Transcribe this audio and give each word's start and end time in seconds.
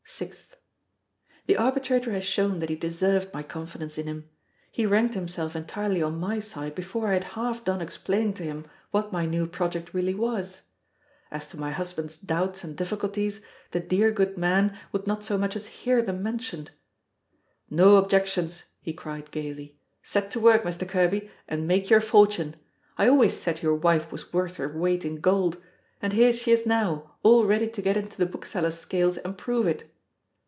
6th. 0.09 0.49
The 1.45 1.55
arbitrator 1.55 2.11
has 2.11 2.25
shown 2.25 2.59
that 2.59 2.67
he 2.69 2.75
deserved 2.75 3.33
my 3.33 3.41
confidence 3.43 3.97
in 3.97 4.07
him. 4.07 4.29
He 4.69 4.85
ranked 4.85 5.13
himself 5.13 5.55
entirely 5.55 6.03
on 6.03 6.19
my 6.19 6.39
side 6.39 6.75
before 6.75 7.07
I 7.07 7.13
had 7.13 7.23
half 7.39 7.63
done 7.63 7.79
explaining 7.79 8.33
to 8.33 8.43
him 8.43 8.67
what 8.91 9.13
my 9.13 9.25
new 9.25 9.47
project 9.47 9.93
really 9.93 10.13
was. 10.13 10.63
As 11.31 11.47
to 11.47 11.57
my 11.57 11.71
husband's 11.71 12.17
doubts 12.17 12.61
and 12.65 12.75
difficulties, 12.75 13.39
the 13.71 13.79
dear 13.79 14.11
good 14.11 14.37
man 14.37 14.77
would 14.91 15.07
not 15.07 15.23
so 15.23 15.37
much 15.37 15.55
as 15.55 15.67
hear 15.67 16.01
them 16.01 16.21
mentioned. 16.21 16.71
"No 17.69 17.95
objections," 17.95 18.63
he 18.81 18.91
cried, 18.91 19.31
gayly; 19.31 19.79
"set 20.03 20.29
to 20.31 20.41
work, 20.41 20.63
Mr. 20.63 20.85
Kerby, 20.87 21.31
and 21.47 21.65
make 21.69 21.89
your 21.89 22.01
fortune. 22.01 22.57
I 22.97 23.07
always 23.07 23.37
said 23.39 23.63
your 23.63 23.75
wife 23.75 24.11
was 24.11 24.33
worth 24.33 24.57
her 24.57 24.67
weight 24.67 25.05
in 25.05 25.21
gold 25.21 25.57
and 26.01 26.11
here 26.11 26.33
she 26.33 26.51
is 26.51 26.65
now, 26.65 27.15
all 27.23 27.45
ready 27.45 27.69
to 27.69 27.81
get 27.81 27.95
into 27.95 28.17
the 28.17 28.25
bookseller's 28.25 28.77
scales 28.77 29.15
and 29.17 29.37
prove 29.37 29.65
it. 29.65 29.87